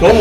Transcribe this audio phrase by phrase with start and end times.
[0.00, 0.18] どうも。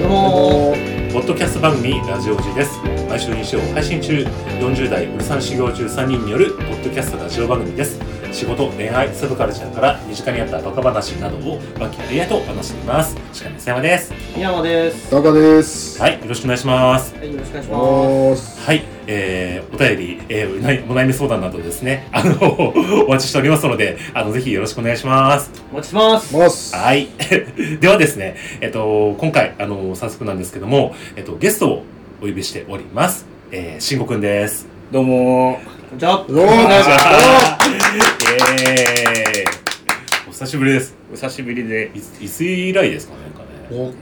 [0.00, 0.74] どうも。
[1.12, 2.78] ポッドキャスト番組ラジオジです。
[3.08, 4.24] 毎週日曜配信中
[4.60, 7.98] 40代うるさん修行中3人によるポッドキャストラジオ番組です。
[8.30, 14.14] 仕事恋愛サブカルチャーから身近にあったバカ話などを和気あいあいと話していますしかみ山です。
[14.36, 15.10] 宮山です。
[15.10, 16.00] タカです。
[16.00, 17.12] はいよろしくお願いします。
[17.16, 18.60] はいよろしくお願いします。
[18.60, 22.72] はい、えー、お便り、えー、お悩み相談などですね、 あの、
[23.06, 25.46] お待ちしておりますので、あの、ぜひよろしくお願いします。
[25.46, 26.76] すお待ちしてます。
[26.76, 27.08] はい。
[27.80, 31.84] ではですね、えっと、今回、あの、早速なんですけども、えっと、ゲストを
[32.22, 33.26] お呼びしております。
[33.50, 34.66] えー、しんごくんです。
[34.90, 37.06] どうもこんにちはどうもお願いします。
[38.62, 40.94] えー、お久しぶりです。
[41.12, 43.92] お久しぶりでいつ、いつ以来ですかね、なんかね。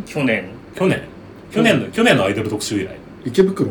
[0.08, 1.02] 去年去年
[1.52, 2.90] 去年の、去年のアイドル特集以来。
[3.24, 3.68] 池袋？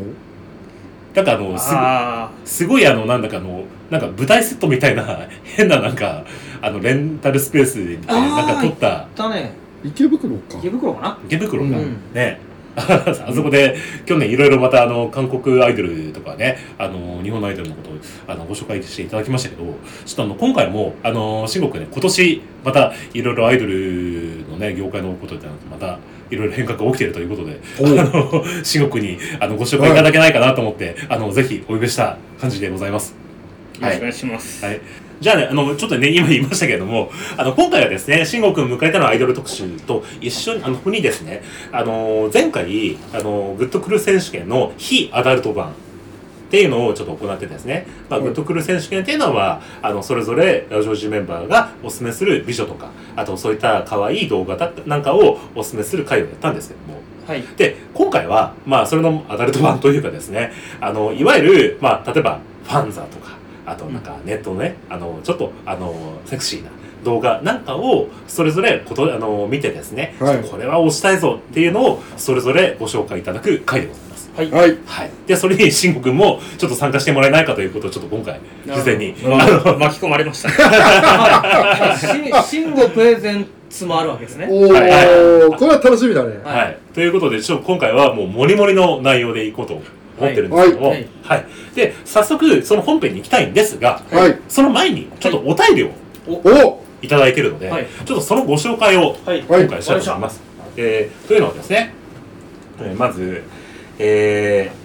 [1.14, 6.24] なんかあの、すごあすごいあの、なんだかあの、なんか舞台セットみたいな、 変ななんか、
[6.62, 9.54] あの、レンタルスペースで、なんか撮った、だね。
[9.84, 10.58] 池袋か。
[10.60, 11.18] 池袋かな？
[11.26, 11.98] 池袋か、うん。
[12.14, 12.40] ね。
[12.80, 17.94] あそこで去年いろいろまたあの韓国アイドルとかねあの日本のアイドルのことを
[18.28, 19.64] あのご紹介していただきましたけど
[20.06, 33.16] ちょっとあの今回もあの慎吾くんね今年またいろいろアイドルのね業界のことでまたいろいろ変革が起きているということであの慎吾くんにあのご紹介いただけないかなと思って、あのぜひお呼びした感じでございます。
[33.80, 34.82] ーよろしくお願いします、はい。
[35.20, 45.74] じゃあね、あの、ちょっとね、今言いましたけれども、あの、今回はですね、慎吾くん迎えたのアイドル特集と一緒に、あの、ふにですね、あの、前回、あの、グッドクル選手権の非アダルト版
[46.50, 48.26] っていうのをちょっと行ってですね、まあ、うん。
[48.26, 57.44] グッドクル選手権っていうのは、あの、それぞれラジオジメンバーがおすすめする美女とか、あとそういった可愛い動画だなんかをおすすめする回をやったんですけども、はい。
[57.56, 60.52] で、今回は、まあ、それのアダルト版というかですね、
[60.82, 63.38] あの、いわゆる、まあ、例えば、ファンザとか、
[63.68, 65.94] あと、なんか、ネットのね、あの、ちょっと、あの、
[66.26, 66.72] セクシーな
[67.04, 70.40] 動画なんかを、それぞれ、こと、あの、見てですね、はい。
[70.40, 74.09] これは押したいぞっていうのを、それぞれご紹介いただく回でございます。
[74.40, 74.52] はい。
[74.52, 74.78] はい。
[74.86, 75.10] はい。
[75.28, 80.50] で、それに、慎吾くんも、ちょっと参加してもらえないかということを、ちょっと今回、事前に、まあ巻き込まれました。
[80.50, 84.48] ね し慎吾プレゼンツもあるわけですね。
[84.50, 85.58] おー、はい。
[85.58, 86.40] これは楽しみだね。
[86.44, 86.58] はい。
[86.58, 86.78] はい。
[86.94, 89.84] ということで、ちょっと今回はもう、もりもりの内容でいこうと思
[90.32, 91.46] ってるんですけども、ははい。
[91.74, 91.76] い。
[91.76, 94.38] で、早速、その本編に行きたいんですが、はい。
[94.48, 95.90] その前に、ちょっとお便りを
[96.28, 97.88] おいただいてるので、はい。
[98.06, 99.44] ちょっとそのご紹介をはい。
[99.48, 100.42] はい今回したいと思います。
[100.78, 101.94] えーというのはですね、
[102.82, 103.44] えーまず、
[104.00, 104.80] えー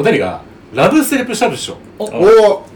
[0.00, 2.22] お便りが、ラブセレブシャブショおおお世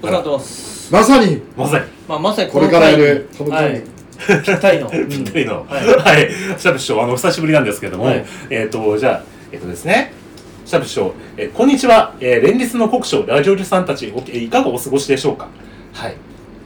[0.03, 0.93] 話になってます。
[0.93, 3.87] まさに、まさに、まあまさにこれからやる、この回こ
[4.28, 4.39] の回。
[4.39, 4.91] にぴったりの。
[4.91, 6.25] ぴったりの、ははい。
[6.27, 6.28] い、
[6.59, 8.25] シャブショー、あの、久しぶりなんですけども、はい。
[8.50, 10.12] えっ、と、じゃあ、えっ、とですね、
[10.67, 15.47] シャブショー、えーこんにちは、えー連日の国書、ラジオリさんたち、おえーいかがお過ごしでしょうか？
[15.93, 16.17] はい。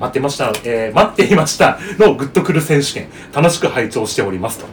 [0.01, 1.78] 待ってました、えー待っていました。
[1.99, 4.65] のグッとくる選手権、楽しく拝聴しておりますと。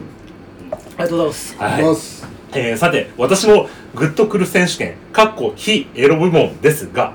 [0.72, 1.56] ありがとうございます。
[1.58, 1.82] はい。
[1.82, 2.33] ます。
[2.54, 7.12] えーさて、私のグッとくる選手権、かっこ非エロ部門ですが、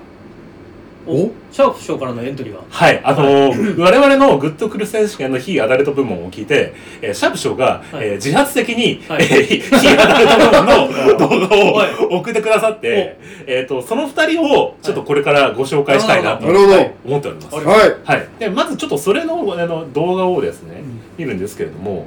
[1.08, 8.08] おシャープ師匠からのエントリーがはい、あのー 我々のグッとくる選手権の非アダルト部門を聞いて、えーシャープ賞が、はい。
[8.08, 9.24] えー自発的に、はい。
[9.24, 12.06] えー 非アダルト部門の 動画はい。
[12.06, 13.18] を送ってくださって、
[13.48, 17.56] えっ、と、その二人をちょっとこれからご紹介したいなと思っております。
[17.56, 17.96] はい。
[18.04, 18.28] はい。
[18.38, 20.84] で、まずちょっとそれのあの動画をですね、
[21.18, 22.06] 見るんですけれども、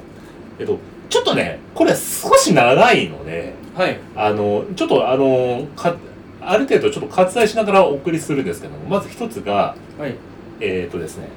[0.59, 0.77] えっと、
[1.13, 3.99] ちょっとね、これ少し長いので、はい。
[4.15, 5.95] あの、ちょっとあの、か、
[6.41, 10.15] ある程度ちょっと割愛しながらお送りするんですけども、まず一つが、はい。
[10.59, 11.27] えっ、とですね、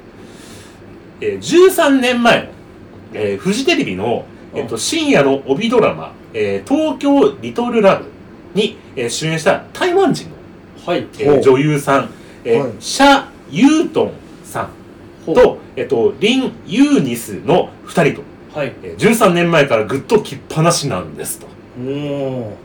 [1.21, 2.49] えー13年前の、
[3.13, 8.07] えーフジテレビの、えっと深夜の帯ドラマ、えー東京リトルラブ
[8.59, 10.37] に、えー主演した台湾人の、
[10.87, 11.07] はい。
[11.19, 12.09] えー女優さん、
[12.45, 12.73] えーはい。
[12.81, 14.71] シャ・ユートンさ
[15.27, 21.47] んと、えっと、リン・ユーニスの2人と、はいえー13年前からぐっときっぱなしなんですと。
[21.79, 22.57] おお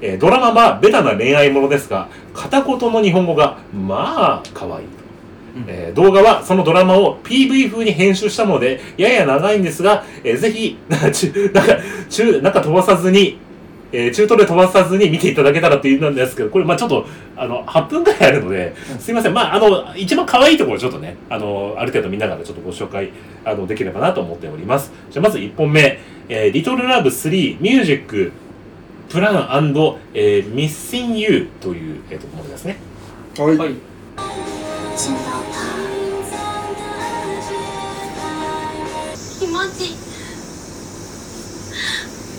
[0.00, 5.00] えードラマはベタな恋愛ものですが、片言の日本語が、まあ、可愛いと。
[5.56, 11.10] うんえー動画はそのドラマを PV 風に編集したので、やや長いんですが、えーぜひ、なんか、
[12.08, 13.38] 中、なんか飛ばさずに、
[13.92, 17.06] えー中途で飛ばさずに見ていただけたらって言うんですけど、これ、まあちょっと、
[17.36, 19.34] あの、8分くらいあるので、すいません。
[19.34, 23.10] まああの、一番可愛いところをちょっとね、あの、ある程度見ながらちょっとご紹介、
[23.44, 24.92] あの、できればなと思っております。
[25.10, 25.98] じゃあまず1本目、
[26.28, 28.32] えー、リトルラブ3ミュージック
[29.08, 29.34] プラン
[30.14, 32.76] えー、ミッシンユーという、えー、とものですね。
[33.36, 33.56] はい。
[33.56, 33.74] はい
[39.40, 39.96] 気持ちいい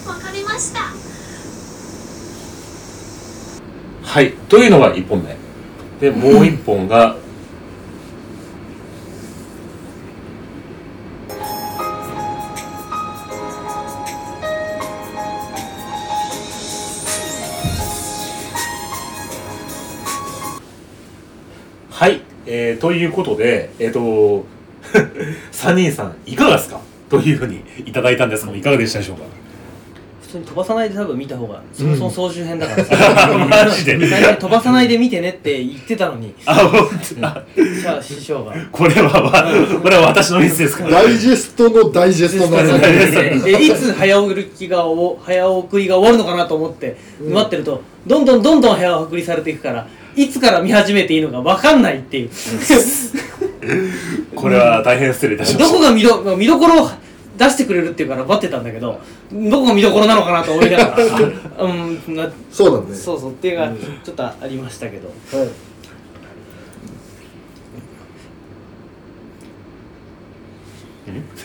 [0.08, 1.11] わかりました
[4.12, 4.34] はい。
[4.50, 5.38] というのが1本目。
[6.02, 7.16] でもう1本が、
[21.90, 24.46] はい、えー、ということで、えっ、ー、と、
[25.54, 26.82] 3人さん、いかがですか？
[27.10, 29.24] というふうにいただいたんですが、いかがでしたでしょうか？
[30.32, 32.96] 通に飛ばさないで多分見た方がそもそも総集編だからさ、
[33.50, 33.98] マジで。
[34.40, 36.34] 飛ばさないで見てねって言ってたのに。
[36.46, 37.44] あ、本当だ。
[37.56, 38.54] じゃあ師匠が。
[38.72, 39.46] これは、わ
[39.82, 40.92] これは私のミスですから。
[40.92, 46.96] ダイジェストのダイジェストなんでいつ早送りがお早送りが終わるのかなと思って
[47.30, 52.30] 待ってるとどんどんどんどん早送りされていくからいつから見始めていいのか分かんないっていう。
[54.36, 55.72] これは大変失礼いたしました。
[55.72, 56.90] どこが見ど見どころを
[57.38, 59.00] 出してくれるっていうから待ってたんだけど
[59.32, 60.98] どこが見どころなのかなと思いながら。
[61.64, 63.74] うんなそうだねそうそうっていうのが
[64.04, 65.08] ちょっとありましたけど。
[65.38, 65.48] はい。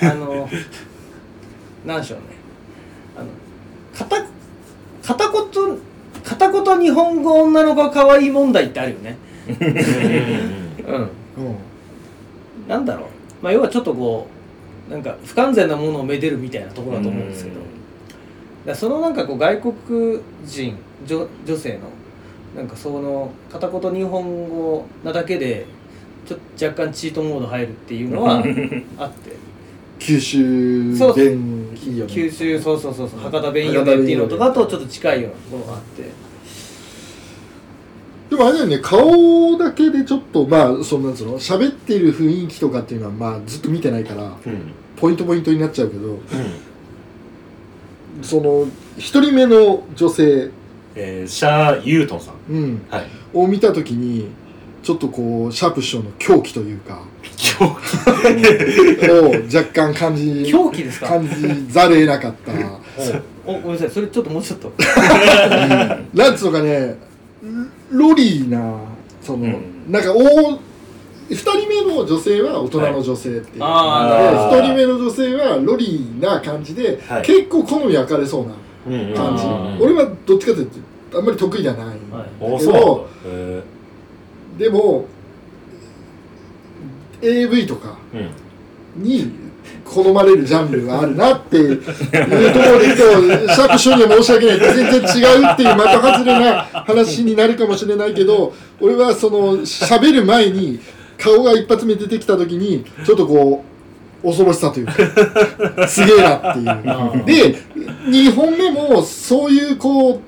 [0.02, 0.48] あの
[1.84, 2.24] なんでしょうね。
[3.16, 3.28] あの
[3.94, 4.26] 片
[5.02, 5.78] 片言
[6.22, 9.16] 片言日本語女の子可愛い問題ってあるよね。
[9.48, 10.94] うん。
[10.96, 11.10] うん。
[12.68, 13.08] なんだろう、
[13.40, 14.35] まあ、要はちょっとこう
[14.90, 17.56] なんか不完全なものをめでるみたいなところだと思うんですけど、
[18.66, 21.80] だそのなんかこう外国人女女性の
[22.56, 25.66] なんかその片言日本語なだけで
[26.26, 28.42] ちょっと若干チートモード入るっていうのは
[28.98, 29.36] あって。
[29.98, 36.02] 九州そう弁いいよね九州そうそうそうそう博多弁よねっていうのとかとちょっと近いようなところがあって
[38.30, 44.72] でもあれだよね顔だけでちょっとまあそんなんつうの喋ってる雰囲気とかっていうのはまあずっと見てないからうん。
[44.96, 46.18] ポイントポイントになっちゃうけど
[48.22, 50.50] その一人目の女性、
[50.94, 52.34] えー、シャー・ユートンさん。
[52.52, 53.06] うん、はい。
[53.34, 54.28] を見た時に
[54.82, 57.02] ちょっとこうシャープ師匠の狂気というか
[57.58, 61.08] 今日、 を若干感じ狂気ですか？
[61.08, 62.52] 感じざるを得なかった。
[63.44, 63.90] おごめんなさい。
[63.90, 64.72] それちょっともうちょっと。
[66.14, 66.96] なんつうのかね
[67.90, 68.80] ロリーな
[69.22, 69.92] その、うん。
[69.92, 70.58] なんか大
[71.28, 77.22] 2人目の女性は大人の女性っていう、あーで1人目の女性はロリーな感じで、はい。
[77.22, 78.52] 結構好み分かれそうな
[79.16, 80.70] 感じ、うん俺はどっちかという
[81.10, 82.24] とあんまり得意じゃない、んだ
[82.66, 83.08] ど。
[83.26, 83.62] へ
[84.58, 85.04] でも
[87.20, 88.18] AV とかー
[88.98, 89.45] うん。
[89.86, 92.96] に好まれるジャンルがあるなっていう ところで言う
[93.48, 100.80] とシャープ師匠には申し訳ない全然違うっていう的外れな話になるかもしれないけど俺はその喋る前に
[101.18, 103.64] 顔が一発目出てきた時にちょっとこ
[104.22, 104.92] う恐ろしさというか
[105.88, 107.58] すげえなっていうで
[108.08, 110.20] 2本目もそういうこ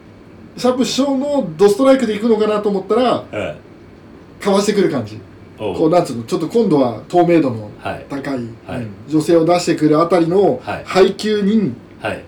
[0.57, 3.57] うシャープ師匠のドストライクでいくのかなと思ったらはい。
[4.45, 5.19] かわしてくる感じお
[5.59, 8.07] こうなんつうのちょっと今度は透明度のはい。
[8.09, 8.87] 高いはい。
[9.09, 12.23] 女性を出してくるあたりのはい配給にはい。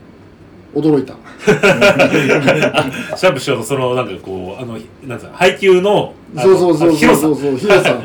[0.72, 1.14] 驚いた、
[3.16, 7.96] シャープ師匠のその、なんかこう、あの、なんつうの、配給の、そうそうそうそうそうそう広さ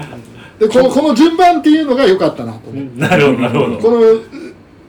[0.57, 3.77] でこのこの順番っていうのが良かったなと思う、なるほど、なるほど。
[3.77, 4.01] この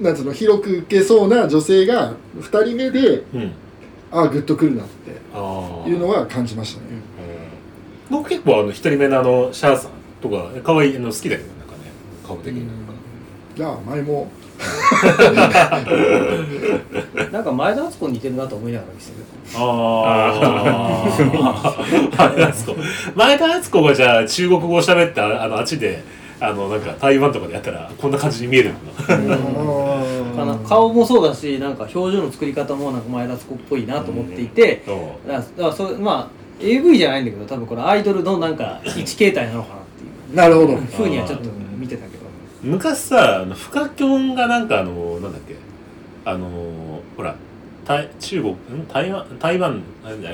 [0.00, 3.52] なんつうの広く受けそうな女性が2人目でうん。
[4.10, 5.10] ああグッとくるなって。
[5.90, 6.96] いうのは感じましたね、うん
[8.08, 9.90] 僕結構あの、一人目のあの、シャーさん
[10.28, 11.82] とか、可愛いの好きだけど、なんかね、
[12.26, 12.62] 顔的に。
[13.56, 14.28] じゃあ前も
[17.32, 20.32] なんか前田敦子に似てるなと思いながら見せてるあ
[22.18, 22.18] あ。
[22.18, 22.76] 前田敦子。
[23.14, 26.02] 前田敦子がじゃあ中国語を喋って、ああの、あっちで、
[26.40, 29.36] あの、なんか台湾とかでやったら、こんな感じに見えるのかな。
[30.38, 39.80] あの顔もそうだしなんか表情の作り方もなんか前田敦子っぽいなと思っていて、そうだからだからそうまあ AV じゃないんだけど多分これアイドルのなんか一形態なのかな
[40.34, 40.76] なるほど。
[40.76, 42.24] ふうにはちょっと見てたけど。
[42.62, 45.54] 昔さ、あのフカキョンがなんかあの、なんだっけ、
[46.24, 46.48] あの、
[47.16, 47.34] ほら、
[47.84, 48.56] 台中国、ん？
[48.92, 49.82] 台湾、台湾、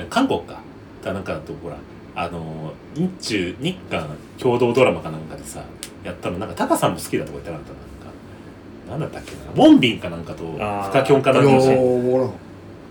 [0.09, 0.59] 韓国か。
[1.03, 1.75] だなんかだと、ほら、
[2.15, 4.07] あの、日中、日韓
[4.39, 5.63] 共同ドラマかなんかでさ、
[6.03, 7.65] やったの、なんかタカさんも好きだとか言ってなかっ
[8.87, 9.05] たなんか。
[9.05, 10.57] なんだったっけな、モンビンかなんかと、フ
[10.91, 11.49] カキョンかなんか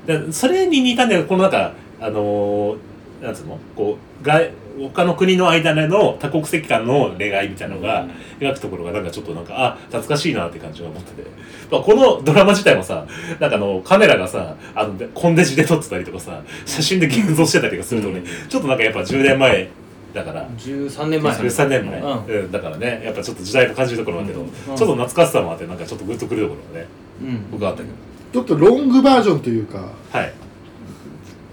[0.07, 0.33] で。
[0.33, 2.77] それに似たんだけどこのなんかあのー
[3.23, 3.57] なんつうの？
[3.77, 4.51] こう外
[4.93, 8.07] 他の国の間での多国籍間の恋愛みたいなのが
[8.41, 11.29] 描くところがなんかちょっとなんかあ懐かしいなって感じが思ってて、
[11.71, 13.07] まあ、このドラマ自体もさ
[13.41, 19.69] なんかあのカメラがさあのコンデジで撮ってたりとかさ写真で現像してたりとかするとね、ちょっとなんかやっぱ10年前
[20.13, 20.47] だから。
[20.51, 21.35] 13年前。
[21.35, 22.25] 13年前、うん。
[22.27, 24.51] うんだからねやっぱちょっと時代も感じるところもあるけど、うん。
[24.51, 26.87] ちょっと懐かしさもあってなんかちょっとグッとくるところがね
[27.23, 27.51] うん。
[27.51, 27.95] 僕はあったけど。
[28.33, 29.89] ちょっとロングバージョンというか。
[30.11, 30.33] はい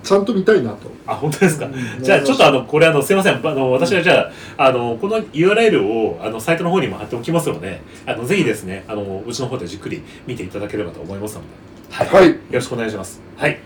[0.03, 0.89] ちゃんと見たいなと。
[1.05, 1.65] あ、本当ですか？
[1.65, 2.03] うん。
[2.03, 3.35] じゃあ、ちょっとあの、これあの、すいません。
[3.35, 11.47] あの、私はじゃあ、あの、この URL を、あの、サイトの方にも貼っておきますので、あの、ぜひですね、あの、うちの方でじっくり見ていただければと思いますので、
[11.91, 12.07] はい。
[12.07, 12.29] はい。
[12.29, 13.21] よろしくお願いします。
[13.37, 13.59] はい。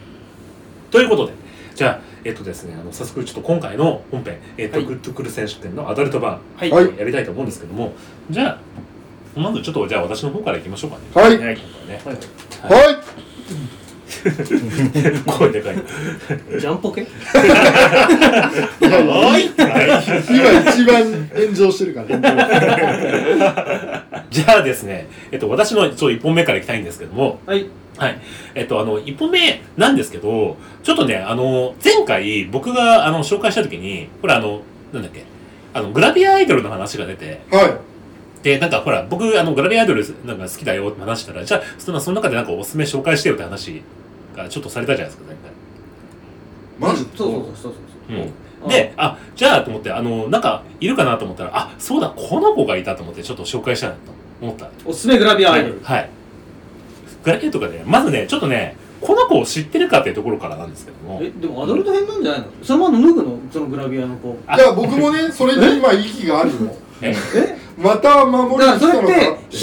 [0.92, 1.34] ということで、
[1.76, 4.86] じゃあえっとですねあの早速ちょっと今回の本編、えっとはい。
[4.86, 6.72] グッドクル選手権のアダルト版はい。
[6.72, 7.94] はいやりたいと思うんですけども
[8.30, 8.60] じゃ
[9.36, 11.04] あまずちょっとじゃあ私の方からいきましょうかね。
[11.16, 11.38] はい。
[11.38, 11.46] はい。
[11.48, 11.56] はい。
[11.56, 13.83] はい
[15.26, 15.76] 声でかい。
[15.76, 17.06] ジャンポケ？
[18.82, 19.46] はい！
[20.30, 21.04] 今一番
[21.34, 22.08] 炎上してるから。
[24.30, 27.40] じゃあですねえっと私のちょ1本目からいきたいんですけども。
[27.46, 27.66] はい。
[27.98, 28.20] はい。
[28.56, 34.62] えっと、あの、一本目なんですけど、ちょっとね、あの、前回僕が、あの、紹介した時に、これあの、
[34.92, 35.26] なんだっけ、
[35.74, 37.80] あの、グラビアアイドルの話が出て、は
[38.42, 43.82] で、なんかほら、僕、あの、グラビアアイドルなんか好きだよって話したら、じゃあ、そのその中でなんかおすすめ紹介してよって話
[44.36, 45.52] がちょっとされたじゃないですか、前回。
[45.52, 47.04] いマジ？
[47.16, 47.74] そうそうそうそう
[48.10, 48.66] そうう。
[48.66, 48.70] ん。
[48.70, 54.02] で、あ、じゃあと思って、あの、なんか、いるかなと思ったら、あ、そうだ、この子がいたと思って、ちょっと紹介したいなと
[54.42, 54.70] 思った。
[54.86, 55.80] おすすめグラビアアイドル。
[55.84, 56.10] はい。
[57.24, 62.48] グラビアとかね、まずね、ちょっとね、この子を知ってるかっていうところからなんですけども、えでもアダルト編なんじゃないの？
[62.64, 64.38] そのまま脱ぐのそのグラビアの子。
[64.48, 66.56] あいや僕もねそれに今息があるよ
[67.02, 67.10] え？
[67.12, 67.58] え？
[67.78, 69.58] また守りだからそれに来たのかって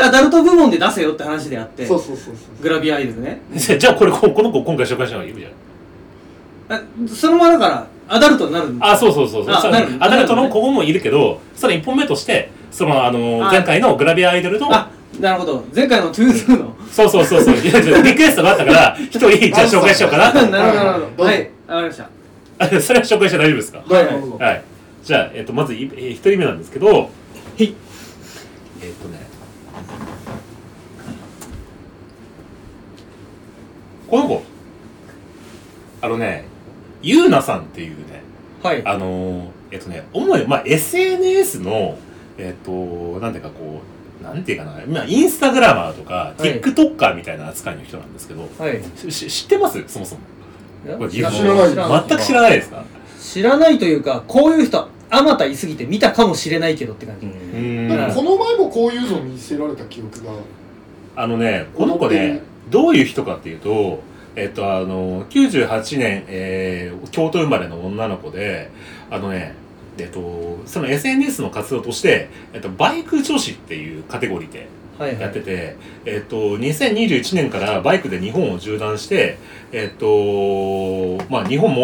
[0.00, 2.34] アダルト部門で出せよって話であってそうそうそうそう。
[2.62, 3.40] グラビアアイドルね。
[3.54, 8.90] じゃあこれここの子今回紹介したのがいいじゃんあそのままだからアダルトになるんだ。
[8.90, 9.54] あそうそうそうそう。
[9.54, 13.50] そうあなるアダルトの子もいるけどその一本目としてそのあのあ。
[13.52, 14.88] 前回のグラビアアイドルのあ
[15.18, 15.64] なるほど。
[15.74, 16.74] 前回のトゥーズーの。
[16.90, 17.54] そうそうそうそう。
[17.54, 20.30] リクエストがあったから一人じゃあ紹介しようかな。
[20.32, 21.24] となるほどなるほど。
[21.24, 21.50] はい。
[21.68, 22.08] わかりました。
[22.58, 23.82] あそれは紹介して大丈夫ですか？
[23.88, 24.62] なるほどはい。
[25.04, 26.98] じゃあ、えっと、まずいえー一人目なんですけどはい
[27.58, 27.72] えっ
[29.02, 29.18] とね
[34.10, 34.42] この子。
[36.02, 36.44] あのね
[37.02, 38.22] ゆうなさんっていうね
[38.62, 38.82] はい。
[38.84, 41.96] あのーえっとね、主に、まあ、SNS の、
[42.36, 42.72] えっと、
[43.20, 43.80] なんていうかこ
[44.20, 46.60] う、なんていうかな、まあ、インスタグラマーとか、はい。
[46.60, 48.82] TikToker みたいな扱いの人なんですけど、はい。
[48.96, 49.82] しし知ってます？
[49.86, 50.20] そもそも。
[50.98, 52.04] これ知らない。
[52.08, 52.84] 全く知らないですか？
[53.22, 57.88] 知らないというかこういう人あまたいすぎて見たかもしれないけどって感じ、うーん。
[57.88, 60.32] なんかこの前もこういうの見せられた記憶が。
[61.14, 64.02] あのね、この子ね、どういう人かっていうと、
[64.36, 68.70] えっと、あの、98年、えー京都生まれの女の子で、
[69.10, 69.54] あのね、
[69.98, 75.20] えっと、その SNS の活動として、えっと、バイク女子っていうカテゴリーではいはい。
[75.22, 79.38] やってて、えっと、2021年からバイクで日本を縦断して、
[79.72, 81.74] えっと、まあ、日本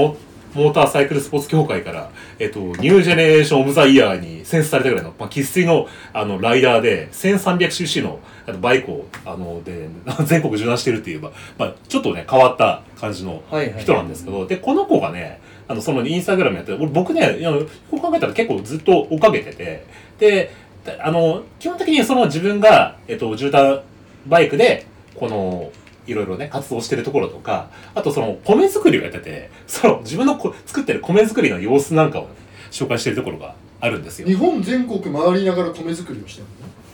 [0.56, 9.88] モモーターサイクルスポーツ協会から、えっと、ニュージェネレーション・オブ・ザ・イヤーに選出されたぐらいの、まあ、生粋の、あの、ライダーで、1300cc の、あのバイクを、あの、で、
[10.24, 13.42] 全国縦断してるっていう、まあ、まあ、ちょっとね、変わった感じの
[13.78, 19.84] 人なんですけど、で、この子がね、あの、そのインスタグラムやってる、俺僕ね、よく考えたら結構ずっと追っかけてて、
[20.18, 20.50] で、
[20.84, 23.82] であの、基本的にその自分が、えっと、絨毯
[24.26, 25.70] バイクで、この、
[26.06, 32.28] いろいろね、活動してるところとか、あとその、米作りをやってて、その、自分のこ作ってる米作りの様子なんかを、ね、
[32.70, 34.28] 紹介してるところがあるんですよ。
[34.28, 34.34] 日。
[34.34, 36.46] 本全国回りながら米作りをしてる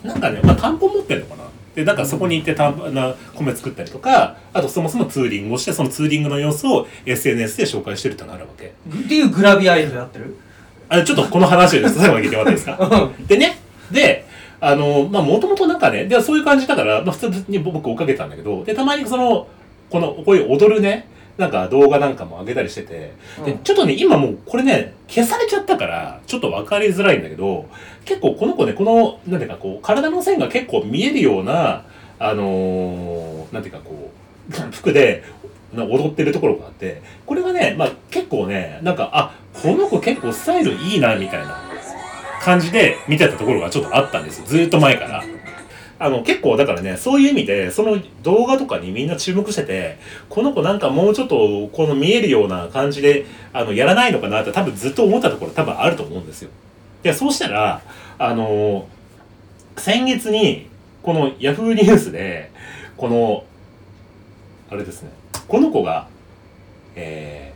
[0.09, 0.15] の？
[0.15, 1.45] ねなんかね、まあ、担保持ってるのかな。
[1.75, 8.67] で、なんかそこに行って担保な米作ったりとか、あとそもそもツーリングをして、そのツーリングの様子を SNS で紹介してるってのがあるわけ。
[8.67, 10.37] っていうグラビアアイドルやってる？
[10.89, 13.11] あちょっとこの話を最後まで聞いてもらっていいですか？
[13.27, 13.59] でね、
[13.91, 14.22] で、
[14.65, 19.49] あの、まあ、もともとなんかね、で、そういう感じだから、まあ、普通に僕追っかけてたんだけど、で、たまにその、
[19.91, 23.13] この、こういう踊るね、なんか動画なんかも上げたりしてて、
[23.45, 27.67] でうん、ちょっとね、今もうこれね、消されちゃったから、ちょっとわかりづらいんだけど、
[28.05, 31.85] 結構この子ね、この、なんていうかこう、体の線が結構見えるような、
[32.21, 34.13] あのーなんていうかこ
[34.49, 35.25] う、 服で、
[35.75, 41.72] な踊ってるところがあって、これがね、まあ結構ね、なんか、あ、この子結構スタイルいいな、みたいな
[42.43, 44.47] 感じで見てたところがちょっとあったんですよ。
[44.47, 45.25] ずっと前から。
[45.99, 56.51] あの、結構だからね、そういう意味で、その動画とかにみんな注目してて、この子なんかもうちょっと、この見えるような感じで、あの、やらないのかなって多分ずっと思ったところ多分あると思うんですよ。
[57.05, 57.83] で、そうしたら、
[58.19, 58.89] あの、
[59.77, 60.69] 先月に、
[61.05, 62.51] このヤフーニュースで、
[62.97, 63.45] この、
[64.71, 65.11] あれですね、
[65.47, 66.09] この子が、
[66.97, 67.53] え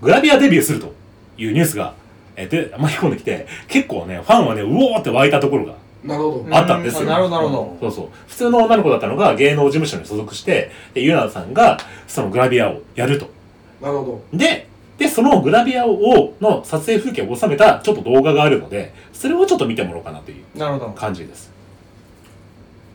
[0.00, 0.92] ー、グラビアデビューすると
[1.38, 1.94] いうニュースが、
[2.36, 5.74] えーで、巻き込んできて、結構ね、ファンはね、うおーって湧いたところが
[6.04, 7.02] なるほどあったんですよ。
[7.02, 8.08] うなるほどなるほそうそう。
[8.26, 13.28] 普通の女の子だったのが芸能事務所に所属して、で、ゆなさんがそのグラビアをやると。
[13.80, 21.50] なるほで、で、そのグラビアを、の撮影風景を収めたちょっと動画があるので、それをちょっと見てもらおうかなというどなるほど感じです。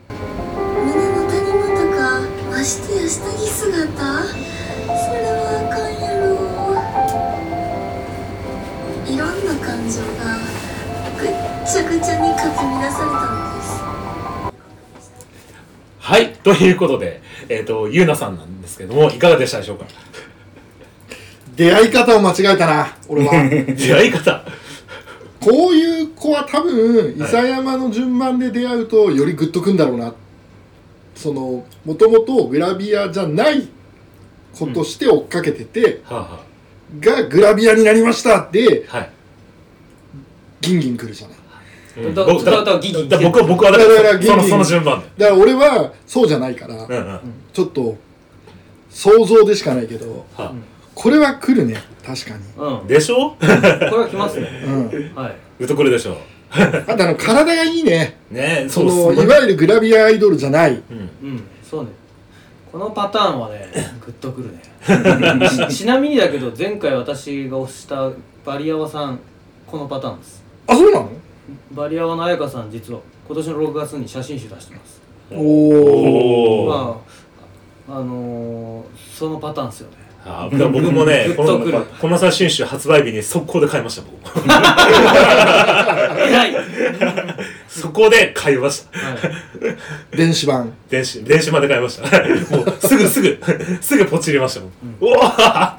[0.08, 2.20] 胸の谷間とか
[2.50, 3.70] ましてや下着姿？
[4.86, 5.99] それはあかんや
[9.80, 10.36] 感情が
[11.18, 11.30] ぐっ
[11.66, 13.80] ちゃぐちゃにかき乱されたのです。
[15.98, 16.32] はい。
[16.34, 19.86] ということで、えっ、と、ゆうなさんなんですけども、いかがでしたでしょうか？
[21.56, 23.32] 出会い方を間違えたな俺は。
[23.74, 24.44] 出会い方。
[25.40, 30.12] こういう子は多分伊佐山の順番で出会うとよりグッとくんだろうな。
[31.14, 33.68] そのもともとグラビアじゃない
[34.52, 36.40] 子として追っかけてて、はあは
[37.00, 39.10] がグラビアになりましたってあはい
[40.60, 41.38] ギンギン来るじゃない。
[42.06, 42.14] うん。
[42.14, 45.06] だ僕だだだギギだ僕は僕はだかだからギンギンらそのその順番で。
[45.18, 47.20] だから俺はそうじゃないから、うんうん。
[47.52, 47.96] ちょっと
[48.90, 50.52] 想像でしかないけどは
[50.94, 52.44] これは来るね確かに。
[52.56, 52.76] うん。
[52.78, 53.30] あでしょ？
[53.30, 54.48] これは来ますね。
[54.64, 55.14] うん。
[55.14, 55.36] はい。
[55.60, 56.16] ウトくるでしょ。
[56.52, 56.56] あ
[56.96, 58.16] とあの体がいいね。
[58.30, 60.72] ねそそうのいわゆるグラビアアイドルじゃない。
[60.72, 61.10] うん。
[61.22, 61.90] うんそうね。
[62.70, 63.68] このパターンはね
[64.04, 64.60] グッとくるね。
[65.68, 68.10] ちちなみにだけど前回私が推した
[68.44, 69.18] バリアワさん
[69.66, 70.39] このパターンです
[70.70, 71.10] あそうなの？
[71.72, 75.00] バリアワの彩香さん実は今年の6月に写真集出してます。
[75.32, 77.00] おおおおま
[77.88, 79.96] ああのー、そのパターンですよね。
[80.22, 81.60] あだから僕もねこの
[81.98, 84.20] この写真集発売日に速攻で買いました僕。
[84.46, 84.54] 偉
[86.46, 86.54] い、はい、
[87.66, 88.90] そこで買いました。
[90.14, 90.74] 電子版。
[90.90, 92.04] 電子電子まで買いました。
[92.54, 93.38] もうすぐすぐ
[93.80, 95.78] すぐポチりましたもん、うわ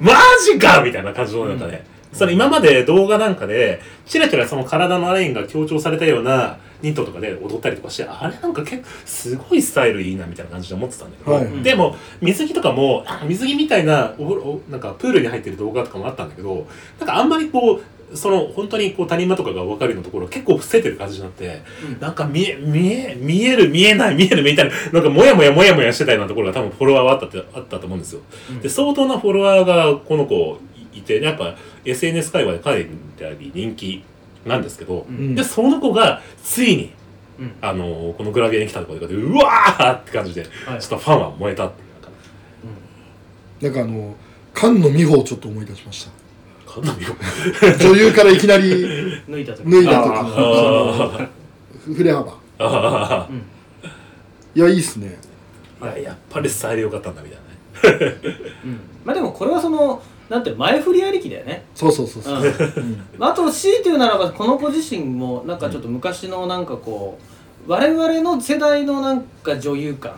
[0.00, 0.12] マ
[0.44, 11.62] ジかみたいな感じのなんかね、それ今まで動画なんかでチラチラその体のラインが強調されたようなニットとかで踊ったりとかしてあれなんか結構すごいスタイルいいなみたいな感じで思ってたんだけど、はい。
[11.62, 16.66] でも水着とかもあ水着みたいなおおなんかプールに入ってる動画とかもあったんだけど
[16.98, 17.82] なんかあんまりこう
[18.14, 21.62] その本当にこう谷間とかが分かるようなところ結構伏せてる感じになって、
[21.98, 28.20] なんか見え見え見える見えない見えるみたいななんかモヤモヤモヤモヤしてたようなところが多分フォロワーはあったってあったと思うんですよ。
[28.60, 30.58] で相当なフォロワーがこの子
[30.92, 32.88] いてやっぱ SNS 界隈でかなり
[33.54, 34.04] 人気
[34.46, 35.34] なんですけど、ん。
[35.34, 36.92] でその子がついに、
[37.38, 37.54] うん。
[37.60, 40.80] あのこのグラビアに来たところでうわーって感じで、はい。
[40.80, 41.66] ちょっとファンは燃えた。
[41.66, 44.14] っていうかなんかあの
[44.54, 46.10] 菅野美穂をちょっと思い出しました。
[46.72, 47.14] かなりよ
[47.80, 48.70] 女優からいきなり
[49.28, 49.70] 抜いた時。
[49.70, 50.08] 脱いだ時。
[50.08, 52.38] のあその振れ幅。
[52.58, 53.28] あ
[54.54, 55.18] いやいいっすね。
[55.80, 58.14] あいややっぱりスタイル良かったんだみたいなね。
[58.64, 58.80] うん。
[59.04, 60.02] まあでもこれはその
[60.32, 61.62] なんて前振りありきだよね。
[61.74, 63.04] そうそうそうそう、うん。
[63.18, 67.18] まあ、あと強いて言うならばこの子自身もなんかちょっと昔のなんかこ
[67.68, 70.14] う我々の世代のなんか女優感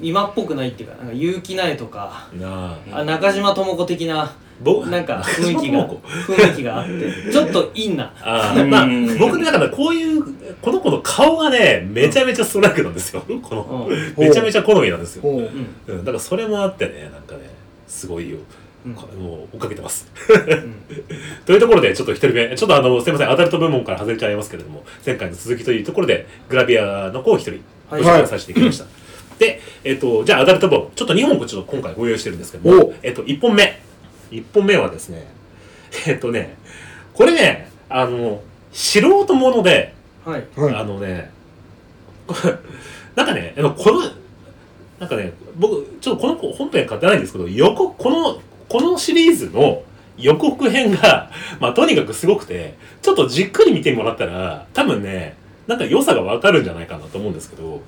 [0.00, 2.98] 今っぽくないっていうかなんか結城苗とかなあ。
[2.98, 4.32] あ中島智子的な
[4.62, 8.12] ぼなんか雰囲気が雰囲気があって ちょっとインな。
[8.22, 10.22] あーまあ僕ねだからこういう
[10.62, 13.24] この子の顔がねめちゃめちゃストライクなんですよ。
[13.42, 14.24] このうん。
[14.24, 17.58] めちゃめちゃ好みなんですよ、うん、だからそれもあってねなんかね
[17.88, 18.36] すごいよ、
[18.86, 18.94] うん。
[18.94, 20.10] こもう追っかけてます。
[20.28, 20.74] う ん
[21.46, 22.56] というところでちょっと一人目。
[22.56, 23.30] ちょっとあのすいません。
[23.30, 28.04] アダルト部門から外れちゃいますけれども前回の続きというところでグラビアの子を一人ごはい。
[28.04, 28.84] 紹介させていただきました、
[29.38, 33.80] でえっ、とじゃあアダルト部門ちょっと2本ちょっと今回ご用意してるんですけどもおえっ、と1本目。
[34.30, 35.26] 1本目はですね
[36.06, 36.56] えっ、とね
[37.14, 40.46] これねあの素人ものではい。
[40.56, 40.74] はい。
[40.74, 41.30] あのね、
[42.26, 42.54] これ
[43.16, 44.02] なんかね、あのこの、
[44.98, 49.82] なんかね、僕、ちょっとこの子本編買ってないんですけど、予告、この、このシリーズの
[50.16, 51.30] 予告編が、
[51.60, 57.82] まあとにかくすごくて、ちょっとじっくり見てもらったら、多分ね、なんか良さがわかるんじゃないかなと思うんですけど、あのね、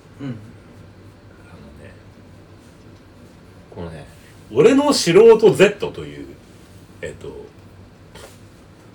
[3.71, 4.07] うんこのね、
[4.53, 6.27] 俺の素人 Z という、
[7.01, 7.47] えっ、と、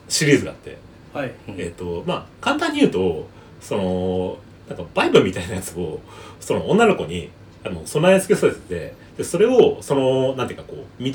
[0.10, 0.78] シリーズがあって、
[1.14, 1.32] はい。
[1.58, 3.28] えっ、とまあ簡単に言うと
[3.62, 6.00] そのなんかバイブみたいなやつを
[6.40, 7.30] その女の子に
[7.66, 11.12] あの備え付けさせてでそれをそのなんていうかこう道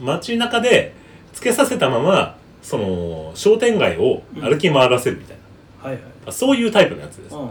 [0.00, 0.94] 街中で
[1.32, 5.36] つけさせたままその商店街を歩き回らせるみたい
[5.82, 6.32] な、はいはい。
[6.32, 7.50] そういうタイプのやつです、うん。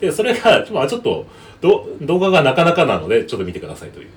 [0.00, 1.26] でそれが、まあ、ちょっと
[1.60, 4.08] ど動画がなかなかなのでちょっと見てくださいという。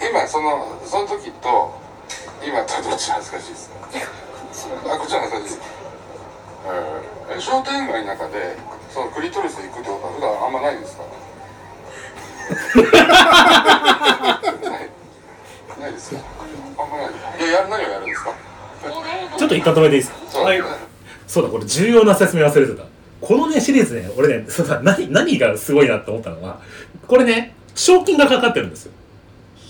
[0.00, 1.74] 今そのその時と
[2.46, 3.76] 今とどっち恥ずかしいですか？
[4.94, 5.83] あこっちは恥ずかしい、
[6.66, 8.56] えー、商店街の中で
[8.90, 11.02] そのクリトリス行くってことは普段あんまないですか
[14.70, 14.90] ない
[15.80, 16.20] ないですか？
[16.78, 17.10] あんまない。
[17.38, 18.32] いややる何をやるんですか？
[19.38, 20.16] ちょっと一旦止めていいですか？
[20.30, 20.44] そう。
[20.44, 20.62] はい。
[21.26, 22.84] そうだ、これ重要な説明忘れてた。
[23.20, 26.60] このね、シリーズね、俺ね、そうだ、何、何がすごいなって思ったのは、
[27.08, 28.92] これね、賞金がかかってるんですよ。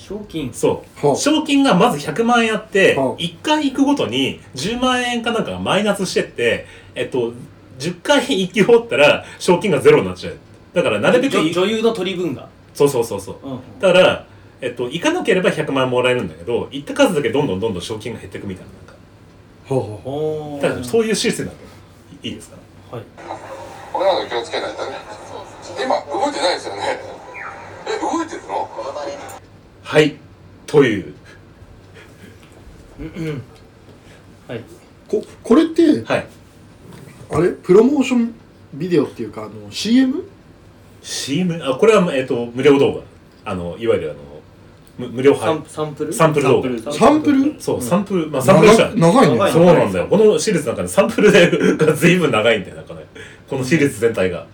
[0.08, 0.52] 賞金。
[0.52, 1.06] そう。
[1.06, 7.32] はあ賞金がまず100万円あってはあ、1回行くごとに10万円かなんかがマイナスしてって、えっと、
[7.78, 10.36] 10回行き終わったら、賞金がゼロになっちゃう。
[10.74, 12.48] だから、なるべく女、女優の取り分が。
[12.74, 13.36] そうそうそうそう。
[13.48, 14.26] うんだから、
[14.60, 18.70] えっと、行かなければ100万円もらえるんだけど、行った数だけどんどんどんどん賞金が減っていくみたいな。
[18.72, 18.94] なんか。
[19.66, 21.58] ほうほおだからそういうシステムだと。
[22.28, 22.56] いいですか？
[22.92, 23.04] はい。
[23.92, 24.96] これなど気をつけないとね。
[25.82, 27.00] 今動いてないですよね
[29.94, 30.16] はい
[30.66, 31.14] という。
[34.48, 34.60] はい。
[35.06, 36.26] ここれってはい。
[37.30, 37.50] あれ？
[37.50, 38.34] プロモーション
[38.74, 40.24] ビデオっていうかあの CM?
[41.00, 42.94] CM あこれは、えっと無料動
[43.44, 43.52] 画。
[43.52, 45.42] あのいわゆるあの無無料配。
[45.42, 46.12] サンサンプル？
[46.12, 46.92] サンプル動画。
[46.92, 47.62] サンプル。
[47.62, 49.36] そう、サンプルまあサンプルじゃん長いね。
[49.36, 50.08] 長いそうなんだよ。
[50.08, 53.06] このシリーズの中でサンプルでが随分長いんだよなんかね。
[53.48, 54.44] このシリーズ全体が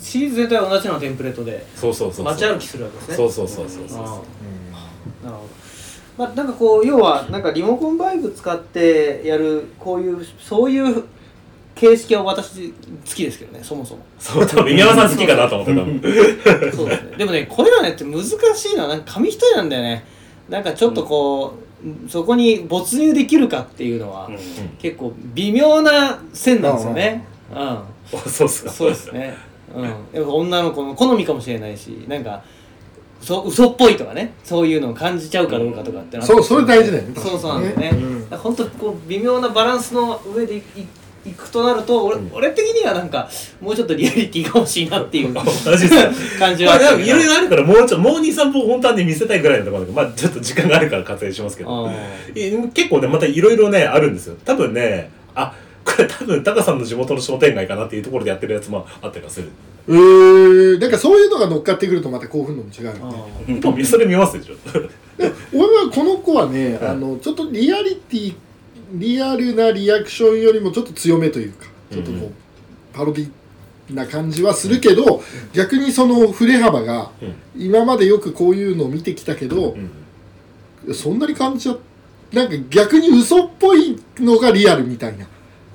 [0.00, 2.24] シリーズ全体は同じようなテンプレートでそうそうそうそう。
[2.26, 3.16] 街歩きするわけですね。
[3.16, 5.48] そうそうそうそうそうああなるほど。
[6.18, 11.04] まあなんかこう要はなんかリモコンバイク使ってやるこういうそういう
[11.74, 14.02] 形式は私好きですけどねそもそも。
[14.18, 17.16] そう多分宮山さん好きかなと思って多分 そうですね。
[17.16, 18.32] でもねこれらねって難し
[18.72, 20.04] いのはなんか紙一重なんだよね。
[20.50, 21.54] なんかちょっとこ
[22.06, 24.28] う、そこに没入できるかっていうのは、
[24.80, 27.24] 結構微妙な線なんですよね。
[27.54, 27.54] う。
[27.54, 27.78] ん。
[28.28, 28.70] そうっすか。
[28.70, 29.36] そうですね。
[29.74, 29.84] うん。
[29.84, 32.42] やっぱ女の子の好みかもしれないし、なんか、
[33.22, 37.14] 嘘嘘っぽいとかね、そういうのを感じちゃうかどうかとかってのはそうそれ大事だよね。
[37.20, 37.90] そうそうなんだよね。
[38.30, 38.38] うん。
[38.38, 40.62] 本当こう微妙なバランスの上でい
[41.24, 43.28] いくとなると俺,、俺的にはなんか
[43.60, 45.34] もうちょっとリアリティが欲しいなっていう
[46.38, 51.90] 感じまあでもはあったけどいろいろあるからもうちょっともう23本本当はね見せたいぐらいのところだけどまあちょっと時間があるから割愛しますけど。
[52.72, 54.36] 結構ねまたいろいろねあるんですよ。
[54.44, 55.52] 多分ねあ
[56.06, 59.48] 多分タカさんの地元の商店街かなっていうところでやってるやつもあったりはする。
[59.88, 63.00] えー、なんかそういうのが乗っかってくるとまた興奮度も違うよーね。
[63.02, 64.54] あーでもそれ見ますでしょ？
[65.52, 68.34] 俺はこの子はね、あのちょっとリアリティ
[68.94, 72.34] リアルなリアクションよりもちょっと強めというかちょっとこう、うん
[72.92, 73.30] パロディ
[73.94, 77.34] な感じはするけど、逆にその振れ幅が、うん。
[77.66, 79.76] 今までよくこういうのを見てきたけど
[80.88, 80.94] う、ん。
[80.94, 81.76] そんなに感じちゃ
[82.32, 85.26] なんか逆に嘘っぽいのがリアルみたいな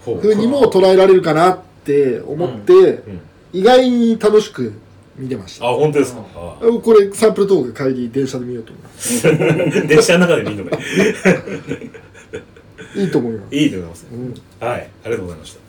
[0.05, 0.21] ほう。
[0.21, 3.21] 風にも捉えられるかなって思って、うん。
[3.53, 4.73] 意外に楽しく
[5.17, 5.67] 見てました。
[5.67, 6.21] あ本当ですか？
[6.35, 10.77] あこれサンプル動画帰り電車で見ようと思います電車の中で見るのが
[12.95, 13.05] い？
[13.07, 14.07] いと思います、いいと思います。
[14.11, 14.33] うん、
[14.67, 15.59] はいありがとうございました。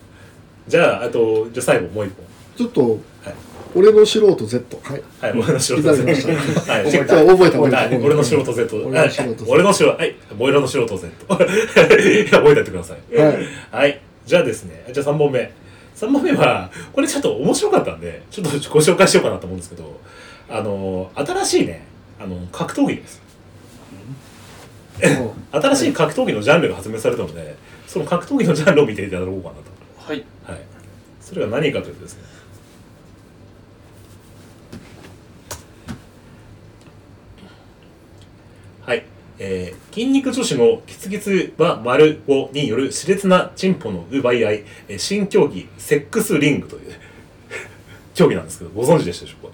[0.69, 2.13] じゃああとじゃあ最後もう一
[2.57, 3.35] ちょっと本はい。
[3.75, 5.03] 俺の素人 Z はい。
[5.21, 6.27] はい、俺の素人いただきまし
[6.67, 6.73] た。
[6.73, 7.25] はい、覚えた。
[7.25, 8.77] 覚えた俺の素人 Z。
[8.87, 11.09] 俺の素人 Z はい俺の素人、はい、ボイラの素人 Z。
[11.29, 13.17] 覚えておいてください。
[13.17, 13.39] はい。
[13.71, 14.01] はい。
[14.27, 15.53] じゃあですね、じゃあ3本目。
[15.95, 20.01] 3本目は、これちょっと面白かったんで、ちょっとご紹介しようかなと思うんですけど、
[20.51, 21.85] あの、新しいね、
[22.21, 23.23] あの、格闘技です。
[25.53, 29.63] 新しい格闘技のジャンルが発明されたので、その格闘技のジャンルを見ていただこうかなと。
[29.97, 30.61] はいはい。
[31.21, 32.23] それが何かというとですね。
[38.85, 39.05] はい。
[39.39, 46.83] えー筋肉女子のキツキツは丸5による熾烈なチンポの奪い合い、えー新競技、セックスリングという
[48.15, 49.53] 競技なんですけど、ご存知でしたでしょうか？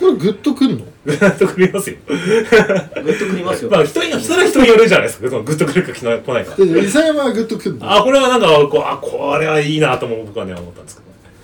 [0.00, 0.84] これグッとくんの？
[1.04, 1.96] グッとくりますよ。
[2.08, 5.28] グッとくりますよまあ、人に、人は人によるじゃないですか。
[5.28, 6.56] そのグッとくるか来ないか。
[6.56, 7.92] で伊佐山はグッとくんの？
[7.98, 11.02] あ、これはなんか、こう、あ、これはいいなとも僕はね、思ったんですけ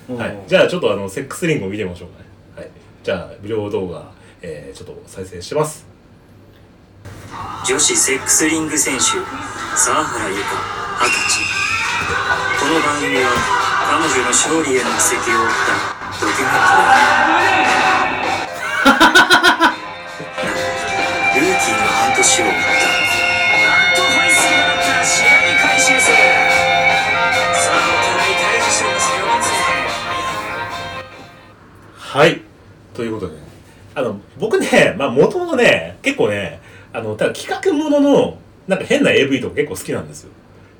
[0.09, 0.37] ど、うんはい。
[0.47, 2.25] じゃあ、ちょっとあの、セックスリングを見てみましょうかね。
[2.55, 2.69] はい。
[3.03, 5.85] じゃあ、無料動画、えー、ちょっと再生します。
[7.65, 9.01] 女子セックスリング選手
[9.77, 10.41] 沢原由香
[11.05, 11.43] 二十歳。
[12.59, 13.29] この番組は
[13.87, 16.73] 彼女の勝利への奇跡を追ったドキュメンタ
[21.35, 22.59] リールーキーの半年を追った。
[31.97, 32.41] はい。
[32.95, 33.43] ということでね、
[33.93, 36.59] あの、僕ね、まあ、もともとね、結構ね、
[36.93, 40.31] あの、ただ企画ものの、なんか変な AV とか結構好きなんですよ。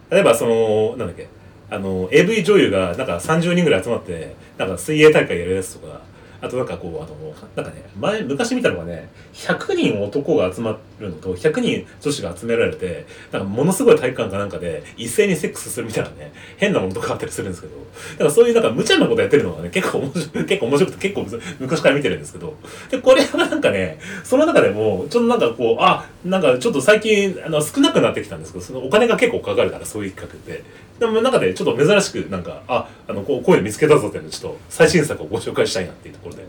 [0.10, 1.28] 例えば、その、なんだっけ、
[1.70, 6.02] あの、AV 女優が、なんか30人ぐらい集まって、なんか水泳大会やるやつとか、
[6.42, 17.74] あとなんかこう、あの、なんかね、前、昔見たのがね、100人男が集まるのと、100人女子が集められて、なんかものすごい体育館かなんかで、一斉にセックスするみたいなね、変なものとかあったりするんですけど、
[18.14, 22.56] だからそういうなんか無茶なことやってるのがね、結構面白い、結構面白くて、結構昔から見てるんですけど、
[22.90, 30.64] で、これはなんかね、その中でも、ちょっとなんかこう、あ、なんかちょっと最近、あの、少なくなってきたんですけど、そのお金が結構かかるから、そういう企画って。
[31.00, 36.46] でも中でちょっと珍しくなんか、あ、あの、こう、こういうの見つけたぞっていうのをちょっと最新作をご紹介したいなっていうところで、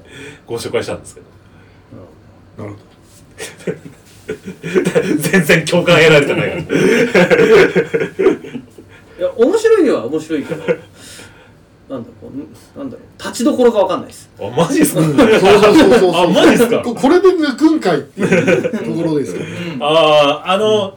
[0.46, 1.26] ご紹介したんですけど。
[2.64, 2.80] なるほ
[5.18, 6.72] 全然共感得られてないか
[7.28, 7.36] ら。
[9.18, 10.78] いや面白いには面白いけどなんだ
[11.88, 12.32] ろうこ
[12.76, 14.30] うなんだろう立ちどころがわかんないです。
[14.38, 16.14] あ、マジっすか、どそうそうそうそう。
[16.14, 16.78] あ、マジっすか？
[16.80, 19.48] ここれで抜くんかいっていうところですよね。
[19.80, 20.96] ああ、あの、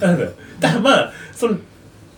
[0.00, 0.18] なん
[0.60, 1.56] だまあ、その、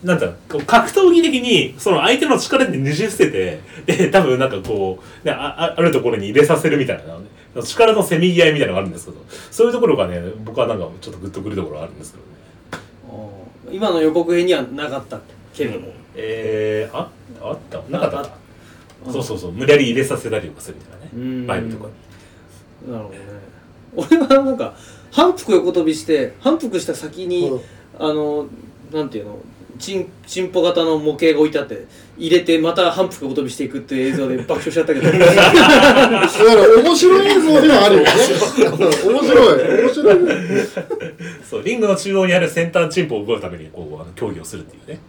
[0.02, 7.26] なんだろうこう格闘技的にその相手の力でねじ伏せてで多分なんかこう、ね、あああるところに入れさせるみたいな、ね、
[7.62, 9.18] 力のせめぎ合いみたいなのがあるんですけど
[9.50, 12.30] そういうところがね僕はなんかちょっとグッとくるところがあるんですけどね。
[13.12, 13.40] うん
[13.72, 15.20] 今の予告編にはなかった
[15.54, 17.08] けれども、えー、あ
[17.40, 17.80] あった？
[17.88, 18.30] なかったか。
[19.06, 19.52] あそうそうそう。
[19.52, 21.10] 無理やり入れさせたりとかするみたいなね。
[21.14, 21.46] うん。
[21.46, 21.88] バイブとか
[22.84, 22.92] に。
[22.92, 23.20] なるほどね。
[23.94, 24.74] 俺はなんか
[25.12, 27.60] 反復横跳びして反復した先に、うん。
[28.00, 28.46] あの
[28.92, 29.38] なんていうの？
[29.80, 31.86] チンチンポ型の模型が置いてあって
[32.18, 35.10] 入れてまた反復横跳びしていくっていう映像で 爆笑しちゃったけど。
[35.10, 35.24] だか
[36.12, 36.28] ら
[36.82, 38.02] 面白い映像ではあるよ。
[38.02, 38.10] ね
[39.08, 39.80] 面白い。
[39.82, 40.16] 面白い
[41.48, 45.00] そうリングの中央にある先端チンポを奪うためにこうあの競技をするっていうね。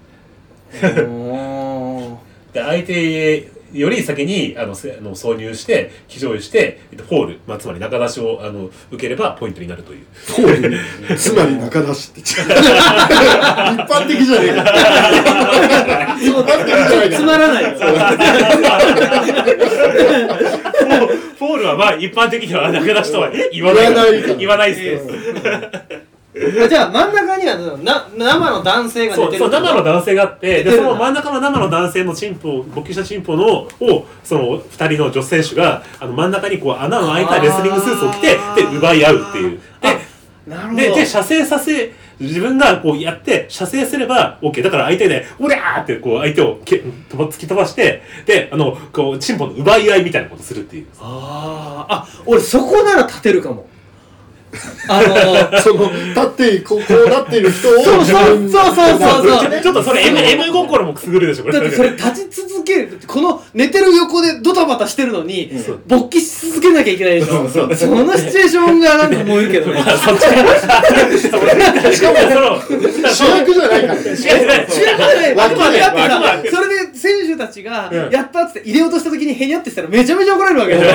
[2.53, 10.05] で相手より先にあのせあの挿入して非常にしてえっとフォール、まあ、つまり中出しをあの受ければポイントになるという。
[10.13, 10.69] フォー
[11.10, 12.19] ル つまり中出しって。
[12.19, 12.36] 違 う一
[13.88, 14.63] 般的じゃねえか。
[16.19, 17.69] 一般的じゃないかつまらないよ。
[21.38, 23.93] フォールはまあ一般的には中出しとは言わない。
[23.93, 24.36] 言わないから。
[24.36, 25.62] 言わないですけど、
[26.70, 39.60] じゃあ真ん中にはな生の男性がそうそう寝てるってこと生の男性があってでその真ん中の生の男性のチンポを勃起したチンポのをその二人の女選手があの真ん中にこう穴の開いたレスリングスーツを着てで奪い合うっていう。
[39.82, 39.98] で
[40.48, 40.76] なるほど。
[40.78, 46.78] でで射精させ自分がこうやって射精すれば OK だから相手で「おりゃー!」ってこう相手をけ
[47.10, 50.88] 飛ば突き飛ばしてであのこうチンポの奪い合いみたいなことするっていう。
[51.02, 51.94] あー。
[51.94, 53.67] あ俺そこなら立てるかも
[54.87, 55.01] あ
[55.51, 58.11] のその立ってこうこうなってる人をそうそうそ
[58.45, 59.61] うそうそうそう。
[59.61, 61.59] ちょっとそれ M, M 心もくすぐるでしょこれ。
[61.59, 67.49] だってそれ立ち続けるこの寝てる横でドタバタしてるのに、そう勃起し続けなきゃいけないでしょ。
[67.49, 69.71] そのシチュエーションがなんか燃えるけど。
[69.71, 70.21] ね そっち
[71.19, 72.17] しかも
[73.09, 74.17] 主役じゃないからね。
[74.17, 75.35] 知らない。
[75.35, 75.89] 脇でだ
[76.39, 78.09] ってさそれで選手たちがうん。
[78.11, 80.89] やったっつって入れようとした時にへにゃってしたらめちゃめちゃ怒られるわけでしょ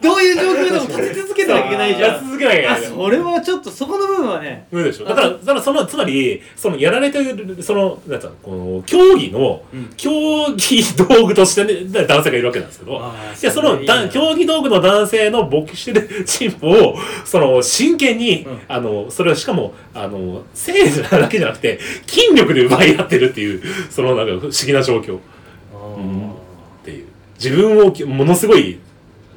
[0.00, 1.75] どういう状況でも立ち続けなきゃいけ。
[1.75, 2.24] ないじゃん。
[2.24, 2.86] 続けなきゃいけない。
[2.86, 4.66] あそれはちょっとそこの部分はね。
[4.70, 5.04] 無理でしょ。
[5.04, 9.62] だからだからそのつまりそのやられてるそのなんつうのこの競技の、
[9.96, 10.10] 競
[10.56, 12.98] 技道具として、ね、男性がいるわけなんですけど。
[13.00, 18.60] あーいやそのだ競技道具の男性の勃起してるチンポをその真剣に、うん。
[18.68, 25.18] あのそれはしかもあの性なだけじゃなくて筋力で奪い合ってるっていうそのなんか不思議な状況。
[25.18, 27.06] っていう。
[27.38, 28.78] 自分をきものすごい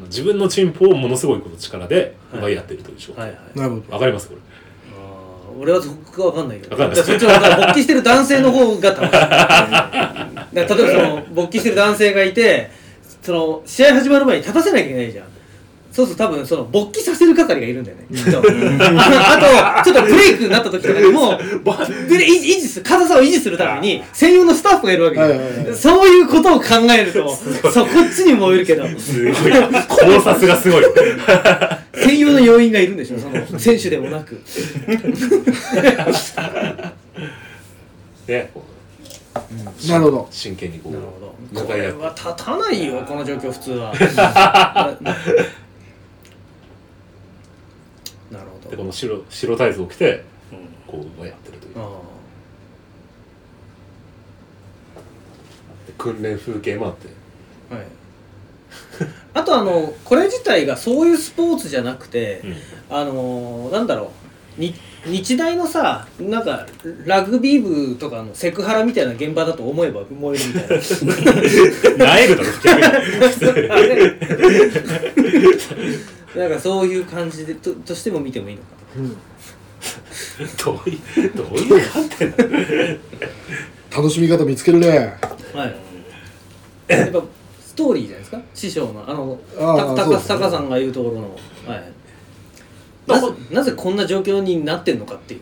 [0.06, 3.40] 自分のチンポをものすごいこの力で奪い合ってるという状況、はいはい。
[3.58, 3.94] なるほど。
[3.94, 4.28] わかります？
[4.30, 4.42] これ。
[5.60, 6.72] 俺はそこが分かんないけど。
[6.72, 6.98] わかんない。
[6.98, 10.84] だからそっちのだから勃起してる男性の方が楽しいだから例えばそ
[11.16, 12.72] の勃起してる男性がいて
[13.22, 15.28] その試合始まる前に立たせなきゃいけないじゃん
[15.92, 18.06] そうすると多分その勃起させる係がいるんだよね。
[18.16, 18.42] きっとあ
[19.84, 25.30] とちょっとブレイクになった時とかにもで維持維持する硬さを維持するために専用のスタッフがいるわけじゃん。
[25.30, 25.76] はいはいはい。
[25.76, 28.88] そういうことを考えるとそこっちに燃えるけど。
[29.00, 29.34] すごい。
[29.34, 29.40] 考
[30.22, 30.84] 察がすごい。
[31.96, 34.36] 専用の要員がいるんでしょその選手でもなく。
[34.36, 34.40] う
[39.90, 40.28] なるほど。
[40.30, 41.30] 真剣にこうなるほど。
[41.54, 43.92] これは立たないよこの状況普通は
[48.30, 50.24] なるほどでこの白白タイツを着て
[50.88, 51.76] こう奪い合ってるという。
[55.98, 57.08] 訓練風景もあって。
[57.72, 57.86] あはい。
[59.34, 62.56] あとあのこれ自体がそういうスポーツじゃなくて、うん。
[62.96, 64.12] あのーなんだろ
[64.58, 64.62] う。
[64.62, 64.74] に
[65.06, 66.68] 日大のさなんか
[67.06, 70.70] ラグビー部とかのセクハラみたいな現場だと思えば燃えるみたい
[71.98, 72.06] な。
[72.06, 72.82] なえるだろ逆
[75.22, 76.00] に。
[76.36, 78.79] なんかそういう感じでととしても見てもいいのか
[80.64, 80.96] どうい
[81.28, 82.34] うどういう観点
[83.96, 85.18] 楽しみ方見つけるね
[85.54, 85.76] はい
[86.88, 87.22] やっぱ
[87.66, 91.36] ストーリーじゃないですか師匠のあのあーた高そうですね高さんが言うところの
[91.68, 91.84] はい
[93.08, 95.42] なぜなぜこんな状況になってんのかっていう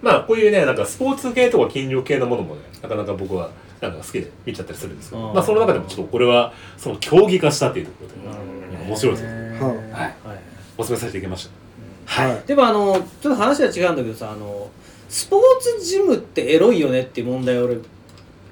[0.00, 10.14] まあこういうねなんかスポーツ系とか筋力系のものもねなかなか僕はなんか好きで見ちゃったりするんですけどあまあその中でもちょっとこれはその競技化したっていうところで面白いですねはい
[10.78, 11.50] お勧めさせていただきまし
[12.06, 12.22] た。
[12.22, 12.42] はい。
[12.46, 14.70] でもあのちょっと話は違うんだけどさあの
[15.10, 17.76] スポーツジムってエロいよねっていう問題を俺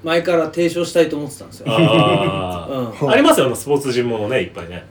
[0.03, 1.65] 前から提唱したいと思ってたんですよ。
[1.69, 4.85] あ,、あうん、あありますよあのスポーツジムもねいっぱいね。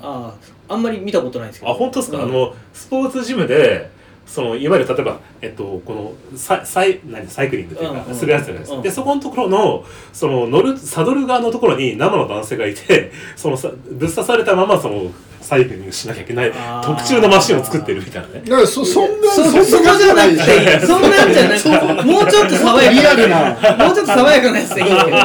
[0.00, 0.34] あ
[0.68, 1.72] あんまり見たことないんですけど。
[1.72, 2.24] あ本当ですか、うん。
[2.24, 3.90] あのスポーツジムで
[4.26, 5.92] そのいわゆる例えば、えっと、こ
[6.32, 7.28] のササイ何？
[7.28, 8.14] サイクリングっていうか、うんうん。
[8.14, 8.82] するやつじゃないですか、うん。
[8.82, 15.10] でそこのところのその乗るサドル側のところに生の男性がいてそのさぶっ刺されたままその
[15.42, 16.52] サイクリングしなきゃいけない
[16.82, 18.42] 特注のマシンを作ってるみたいなね。
[18.44, 20.36] だからそそんなそそんなそこじゃなく
[20.80, 21.68] てそんなんじゃなくて
[22.04, 23.86] もうちょっと爽やかリアルな。
[23.86, 25.16] もうちょっと爽やかなやつでいいんだけど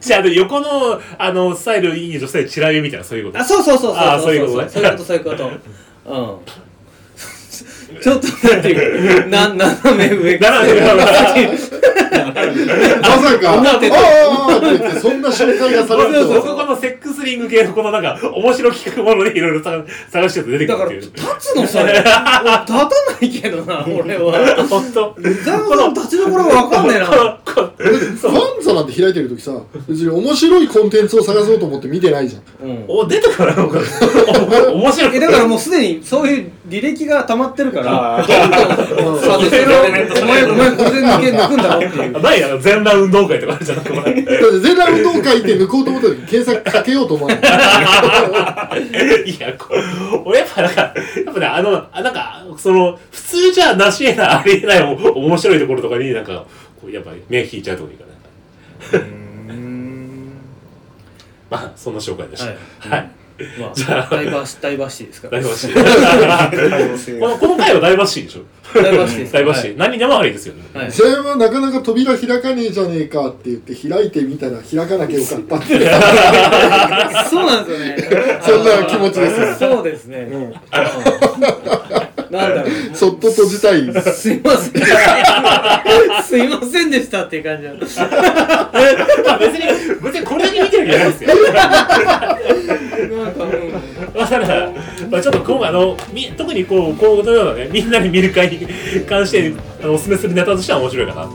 [0.00, 3.38] じゃ横のあのスタイルいい女性チラ見みたいなそういうこと。
[3.38, 3.94] あそうそうそうそう。
[3.96, 4.68] あーそういうことね。
[4.68, 5.50] そういうことそういうこと。
[6.06, 6.38] うん
[8.00, 10.38] ちょっとなんていうかな斜め上。
[10.38, 10.94] 斜め上。
[12.08, 13.50] まさか。
[13.50, 21.12] ああああって言ってそんな紹介がされる僕とこのセックスリング系のこのなんか面白企画ものでいろいろ探探してると出てくだからるっていう。
[21.12, 22.88] 立つのそれ立たな
[23.20, 24.66] いけどな俺は。
[24.68, 29.52] 本ンさん立ちどころが分かんねえなこのこファンザなんて開いてる時さ
[29.88, 32.68] 別に面白いコンテンツを探そうと思って見てないじゃん。
[32.68, 32.84] うん。
[32.88, 33.78] お出てからのか。
[34.68, 35.16] お 面白い。
[35.16, 42.12] えだからもうすでにそういう履歴が溜まってるからあどんどんさてお前お前これで抜け抜くんだろっていう。
[42.20, 43.78] ないあの全裸運動会とかあるじゃん。
[43.78, 49.30] こ れだって全裸運動会って抜こうと思った時検索かけようと思わない。
[49.30, 49.68] いや、こ
[50.24, 50.92] 俺やっぱなんか、や
[51.30, 56.44] っぱね、あの、あなんか、その、普通じゃなし得ない、ありえないお面白いところとかになんか、
[56.80, 58.04] こうやっぱり目引いちゃうとこいいか。
[58.04, 58.12] な。
[61.50, 62.46] まあ、そんな紹介でした。
[62.88, 63.10] はい。
[63.58, 64.06] まじゃあ。
[64.06, 65.28] あダイバーシダイバーシティですか？
[65.30, 67.20] ら大バシー。
[67.20, 68.42] このこの回は大バシーでしょ？
[68.74, 69.76] ダイバーシティです大バシー。
[69.76, 70.62] 何にでもありですよね。
[70.74, 70.92] はい。
[70.92, 75.74] それはなかなか扉開かねえじゃねえかって言って開いてみたら開かなきゃよかったって。
[75.74, 75.80] いう
[77.30, 78.40] そうなんですよね。
[78.42, 79.54] そんな気持ちですよ。
[79.54, 80.18] そうですね。
[80.18, 80.52] うん
[82.98, 83.82] そっと閉じたい。
[84.12, 84.72] すいません。
[84.72, 86.22] でした。
[86.22, 88.00] すいませんでしたっていう感じなんです。
[88.00, 91.30] まあ別に、別にこれだけ見てるんじゃないですよ。
[93.14, 98.66] なんか、うんまあ、ちょっと今回あのみ特にこうこうのようなねみんなに見る会に
[99.08, 101.34] 関してあのおすすめするネタとしては面白いかなって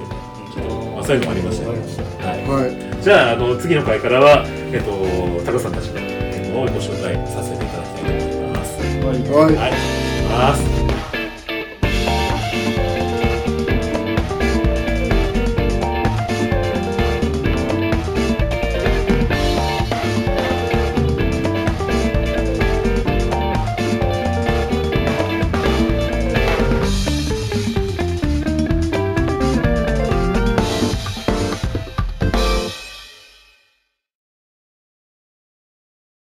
[0.54, 1.78] ちょっと、まあ、そういうのもありましたね、
[2.20, 2.68] はい、は
[3.00, 3.02] い。
[3.02, 4.92] じゃああの次の回からはえっと
[5.46, 8.82] タカさんたちのをご紹介させていただきたいと思います。
[8.82, 9.14] はい。
[9.14, 9.78] はい、お願いし
[10.30, 10.83] ます